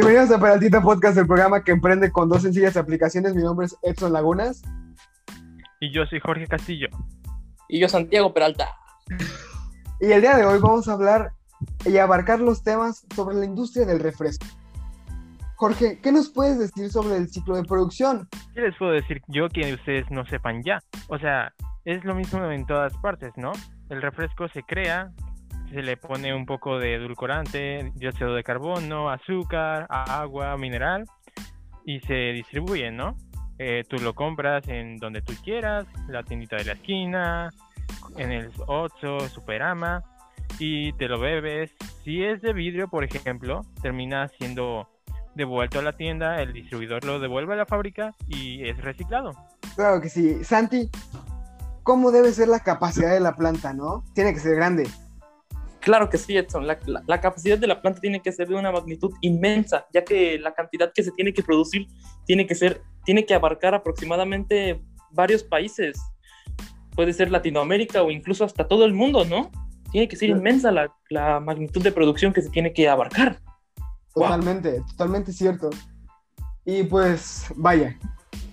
Bienvenidos 0.00 0.30
a 0.30 0.38
Peraltita 0.38 0.80
Podcast, 0.80 1.18
el 1.18 1.26
programa 1.26 1.64
que 1.64 1.72
emprende 1.72 2.12
con 2.12 2.28
dos 2.28 2.42
sencillas 2.42 2.76
aplicaciones. 2.76 3.34
Mi 3.34 3.42
nombre 3.42 3.66
es 3.66 3.76
Edson 3.82 4.12
Lagunas. 4.12 4.62
Y 5.80 5.92
yo 5.92 6.06
soy 6.06 6.20
Jorge 6.20 6.46
Castillo. 6.46 6.86
Y 7.68 7.80
yo 7.80 7.88
Santiago 7.88 8.32
Peralta. 8.32 8.76
Y 10.00 10.12
el 10.12 10.20
día 10.20 10.36
de 10.36 10.46
hoy 10.46 10.60
vamos 10.60 10.86
a 10.86 10.92
hablar 10.92 11.32
y 11.84 11.96
abarcar 11.96 12.38
los 12.38 12.62
temas 12.62 13.04
sobre 13.12 13.34
la 13.38 13.44
industria 13.44 13.86
del 13.86 13.98
refresco. 13.98 14.46
Jorge, 15.56 15.98
¿qué 16.00 16.12
nos 16.12 16.28
puedes 16.28 16.60
decir 16.60 16.90
sobre 16.90 17.16
el 17.16 17.28
ciclo 17.28 17.56
de 17.56 17.64
producción? 17.64 18.28
¿Qué 18.54 18.60
les 18.60 18.76
puedo 18.76 18.92
decir 18.92 19.20
yo 19.26 19.48
que 19.48 19.74
ustedes 19.74 20.08
no 20.12 20.24
sepan 20.26 20.62
ya? 20.62 20.78
O 21.08 21.18
sea, 21.18 21.52
es 21.84 22.04
lo 22.04 22.14
mismo 22.14 22.48
en 22.48 22.66
todas 22.66 22.96
partes, 22.98 23.32
¿no? 23.36 23.50
El 23.90 24.00
refresco 24.00 24.46
se 24.50 24.62
crea, 24.62 25.10
se 25.70 25.82
le 25.82 25.96
pone 25.96 26.34
un 26.34 26.46
poco 26.46 26.78
de 26.78 26.94
edulcorante, 26.94 27.92
dióxido 27.94 28.34
de 28.34 28.42
carbono, 28.42 29.10
azúcar, 29.10 29.86
agua, 29.88 30.56
mineral 30.56 31.04
y 31.84 32.00
se 32.00 32.32
distribuye, 32.32 32.90
¿no? 32.90 33.16
Eh, 33.58 33.84
tú 33.88 33.96
lo 33.96 34.14
compras 34.14 34.66
en 34.68 34.98
donde 34.98 35.20
tú 35.20 35.34
quieras, 35.42 35.86
la 36.08 36.22
tiendita 36.22 36.56
de 36.56 36.64
la 36.64 36.72
esquina, 36.72 37.50
en 38.16 38.30
el 38.30 38.50
Oxxo, 38.66 39.20
Superama 39.28 40.02
y 40.58 40.92
te 40.94 41.08
lo 41.08 41.18
bebes. 41.18 41.70
Si 42.04 42.22
es 42.22 42.40
de 42.40 42.52
vidrio, 42.52 42.88
por 42.88 43.04
ejemplo, 43.04 43.62
termina 43.82 44.28
siendo 44.28 44.88
devuelto 45.34 45.78
a 45.78 45.82
la 45.82 45.92
tienda, 45.92 46.40
el 46.42 46.52
distribuidor 46.52 47.04
lo 47.04 47.20
devuelve 47.20 47.54
a 47.54 47.56
la 47.56 47.66
fábrica 47.66 48.14
y 48.26 48.68
es 48.68 48.78
reciclado. 48.82 49.32
Claro 49.76 50.00
que 50.00 50.08
sí. 50.08 50.42
Santi, 50.44 50.90
¿cómo 51.82 52.10
debe 52.10 52.32
ser 52.32 52.48
la 52.48 52.60
capacidad 52.60 53.12
de 53.12 53.20
la 53.20 53.36
planta, 53.36 53.72
no? 53.72 54.04
Tiene 54.14 54.32
que 54.34 54.40
ser 54.40 54.56
grande. 54.56 54.88
Claro 55.88 56.10
que 56.10 56.18
sí, 56.18 56.36
Edson. 56.36 56.66
La, 56.66 56.78
la, 57.06 57.18
capacidad 57.18 57.56
de 57.56 57.66
la 57.66 57.80
planta 57.80 57.98
tiene 57.98 58.20
que 58.20 58.30
ser 58.30 58.46
de 58.46 58.54
una 58.54 58.70
magnitud 58.70 59.10
inmensa, 59.22 59.86
ya 59.90 60.04
que 60.04 60.38
la 60.38 60.52
cantidad 60.52 60.92
que 60.94 61.02
se 61.02 61.12
tiene 61.12 61.32
que 61.32 61.42
producir 61.42 61.86
tiene 62.26 62.46
que 62.46 62.54
ser, 62.54 62.82
tiene 63.06 63.24
que 63.24 63.32
abarcar 63.32 63.74
aproximadamente 63.74 64.84
varios 65.10 65.42
países. 65.42 65.98
Puede 66.94 67.14
ser 67.14 67.30
Latinoamérica 67.30 68.02
o 68.02 68.10
incluso 68.10 68.44
hasta 68.44 68.68
todo 68.68 68.84
el 68.84 68.92
mundo, 68.92 69.24
¿no? 69.24 69.50
Tiene 69.90 70.08
que 70.08 70.16
ser 70.16 70.28
inmensa 70.28 70.70
la, 70.70 70.94
la 71.08 71.40
magnitud 71.40 71.82
de 71.82 71.90
producción 71.90 72.34
que 72.34 72.42
se 72.42 72.50
tiene 72.50 72.74
que 72.74 72.86
abarcar. 72.86 73.40
Totalmente, 74.12 74.82
totalmente 74.90 75.32
cierto. 75.32 75.70
Y 76.66 76.82
pues, 76.82 77.46
vaya, 77.56 77.98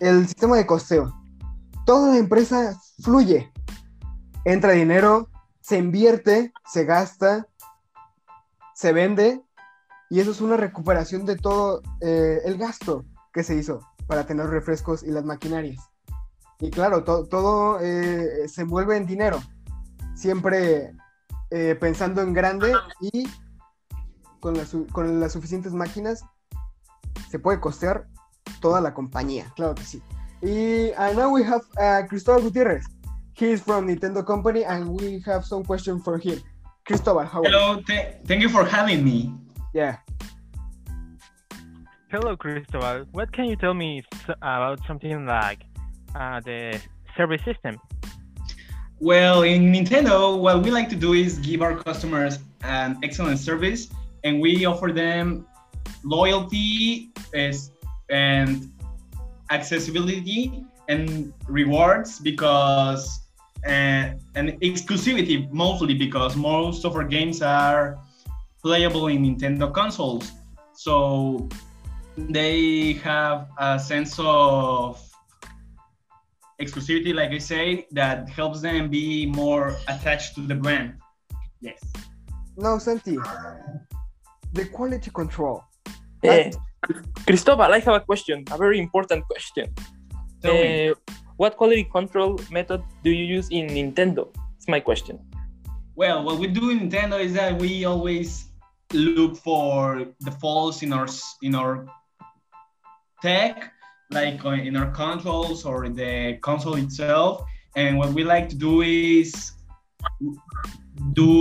el 0.00 0.26
sistema 0.26 0.58
de 0.58 0.66
costeo. 0.66 1.10
Toda 1.86 2.12
la 2.12 2.18
empresa 2.18 2.78
fluye. 3.02 3.50
Entra 4.44 4.72
dinero, 4.72 5.30
se 5.72 5.78
invierte, 5.78 6.52
se 6.70 6.84
gasta, 6.84 7.48
se 8.74 8.92
vende, 8.92 9.42
y 10.10 10.20
eso 10.20 10.30
es 10.30 10.42
una 10.42 10.58
recuperación 10.58 11.24
de 11.24 11.36
todo 11.36 11.80
eh, 12.02 12.40
el 12.44 12.58
gasto 12.58 13.06
que 13.32 13.42
se 13.42 13.54
hizo 13.54 13.80
para 14.06 14.26
tener 14.26 14.48
refrescos 14.48 15.02
y 15.02 15.10
las 15.10 15.24
maquinarias. 15.24 15.82
Y 16.60 16.70
claro, 16.70 17.04
todo 17.04 17.78
eh, 17.80 18.46
se 18.48 18.60
envuelve 18.60 18.98
en 18.98 19.06
dinero, 19.06 19.40
siempre 20.14 20.94
eh, 21.48 21.74
pensando 21.80 22.20
en 22.20 22.34
grande 22.34 22.74
y 23.00 23.26
con, 24.40 24.54
con, 24.92 25.20
las 25.20 25.32
suficientes 25.32 25.72
máquinas 25.72 26.22
se 27.30 27.38
puede 27.38 27.60
costear 27.60 28.08
toda 28.60 28.82
la 28.82 28.92
compañía, 28.92 29.50
claro 29.56 29.74
que 29.74 29.84
sí. 29.84 30.02
Y 30.42 30.90
uh, 30.90 31.14
now 31.14 31.32
we 31.32 31.40
uh, 31.48 32.06
Cristóbal 32.10 32.42
Gutiérrez. 32.42 32.84
He 33.42 33.50
is 33.50 33.60
from 33.60 33.88
Nintendo 33.88 34.24
Company 34.24 34.62
and 34.62 35.00
we 35.00 35.18
have 35.26 35.44
some 35.44 35.64
question 35.64 35.98
for 35.98 36.16
him. 36.16 36.38
Cristóbal, 36.86 37.26
how 37.26 37.42
Hello, 37.42 37.82
th 37.82 38.22
thank 38.22 38.38
you 38.40 38.48
for 38.48 38.62
having 38.62 39.02
me. 39.02 39.34
Yeah. 39.74 39.98
Hello, 42.12 42.36
Cristobal. 42.36 43.02
What 43.10 43.34
can 43.34 43.46
you 43.50 43.56
tell 43.58 43.74
me 43.74 44.06
about 44.38 44.78
something 44.86 45.26
like 45.26 45.58
uh, 46.14 46.38
the 46.46 46.78
service 47.16 47.42
system? 47.42 47.82
Well, 49.00 49.42
in 49.42 49.74
Nintendo, 49.74 50.38
what 50.38 50.62
we 50.62 50.70
like 50.70 50.88
to 50.94 50.98
do 51.06 51.10
is 51.12 51.42
give 51.42 51.62
our 51.66 51.74
customers 51.74 52.38
an 52.62 53.02
excellent 53.02 53.40
service, 53.42 53.90
and 54.22 54.38
we 54.38 54.66
offer 54.70 54.94
them 54.94 55.50
loyalty 56.04 57.10
and 57.34 58.70
accessibility 59.50 60.62
and 60.86 61.34
rewards 61.48 62.20
because 62.20 63.22
uh, 63.66 64.14
and 64.34 64.60
exclusivity 64.60 65.50
mostly 65.52 65.94
because 65.94 66.36
most 66.36 66.84
of 66.84 66.96
our 66.96 67.04
games 67.04 67.42
are 67.42 67.98
playable 68.62 69.08
in 69.08 69.24
Nintendo 69.24 69.72
consoles. 69.72 70.32
So 70.74 71.48
they 72.16 72.94
have 73.04 73.48
a 73.58 73.78
sense 73.78 74.16
of 74.18 75.00
exclusivity, 76.60 77.14
like 77.14 77.30
I 77.30 77.38
say, 77.38 77.86
that 77.92 78.28
helps 78.28 78.60
them 78.60 78.88
be 78.88 79.26
more 79.26 79.76
attached 79.88 80.34
to 80.36 80.40
the 80.42 80.54
brand. 80.54 80.94
Yes. 81.60 81.80
No, 82.56 82.78
Santi. 82.78 83.16
The 84.52 84.66
quality 84.66 85.10
control. 85.10 85.64
Uh, 86.26 86.50
Cristobal, 87.26 87.72
I 87.72 87.78
have 87.78 87.94
a 87.94 88.00
question, 88.00 88.44
a 88.50 88.58
very 88.58 88.78
important 88.78 89.24
question. 89.26 89.72
Uh, 90.44 90.94
what 91.42 91.56
quality 91.56 91.82
control 91.82 92.38
method 92.52 92.80
do 93.02 93.10
you 93.10 93.24
use 93.24 93.48
in 93.50 93.66
Nintendo? 93.66 94.28
It's 94.56 94.68
my 94.68 94.78
question. 94.78 95.18
Well, 95.96 96.22
what 96.22 96.38
we 96.38 96.46
do 96.46 96.70
in 96.70 96.78
Nintendo 96.88 97.18
is 97.18 97.34
that 97.34 97.58
we 97.58 97.84
always 97.84 98.46
look 98.92 99.36
for 99.36 100.06
the 100.20 100.30
faults 100.30 100.84
in 100.84 100.92
our 100.92 101.08
in 101.42 101.56
our 101.56 101.88
tech, 103.20 103.72
like 104.12 104.44
uh, 104.44 104.50
in 104.68 104.76
our 104.76 104.92
controls 104.92 105.66
or 105.66 105.84
in 105.84 105.94
the 105.96 106.38
console 106.42 106.76
itself. 106.76 107.42
And 107.74 107.98
what 107.98 108.10
we 108.14 108.22
like 108.22 108.48
to 108.50 108.56
do 108.68 108.82
is 108.82 109.32
do 111.14 111.34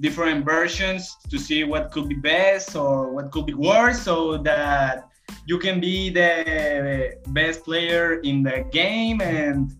different 0.00 0.44
versions 0.44 1.14
to 1.30 1.38
see 1.38 1.62
what 1.62 1.92
could 1.92 2.08
be 2.08 2.16
best 2.16 2.74
or 2.74 3.14
what 3.14 3.30
could 3.30 3.46
be 3.46 3.54
worse 3.54 4.02
so 4.02 4.36
that 4.38 5.13
you 5.46 5.58
can 5.58 5.80
be 5.80 6.10
the 6.10 7.16
best 7.28 7.64
player 7.64 8.20
in 8.20 8.42
the 8.42 8.64
game 8.72 9.20
and 9.20 9.72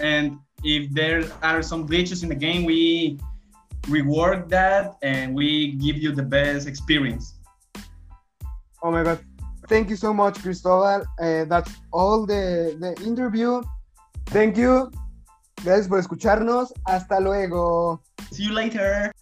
and 0.00 0.38
if 0.64 0.90
there 0.92 1.24
are 1.42 1.62
some 1.62 1.86
glitches 1.86 2.22
in 2.22 2.28
the 2.28 2.34
game 2.34 2.64
we 2.64 3.18
rework 3.82 4.48
that 4.48 4.96
and 5.02 5.34
we 5.34 5.72
give 5.72 5.96
you 5.96 6.12
the 6.12 6.22
best 6.22 6.66
experience. 6.66 7.34
Oh 8.82 8.90
my 8.90 9.02
god. 9.02 9.18
Thank 9.68 9.90
you 9.90 9.96
so 9.96 10.12
much 10.14 10.42
cristobal. 10.42 11.04
Uh, 11.18 11.44
that's 11.44 11.72
all 11.92 12.26
the, 12.26 12.76
the 12.78 12.94
interview. 13.04 13.62
Thank 14.26 14.56
you. 14.56 14.90
Gracias 15.64 15.88
por 15.88 15.98
escucharnos. 15.98 16.72
Hasta 16.86 17.20
luego. 17.20 18.00
See 18.30 18.44
you 18.44 18.52
later 18.52 19.12